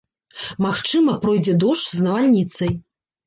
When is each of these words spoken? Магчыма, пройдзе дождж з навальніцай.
Магчыма, 0.65 1.11
пройдзе 1.25 1.55
дождж 1.63 1.85
з 1.99 2.09
навальніцай. 2.09 2.73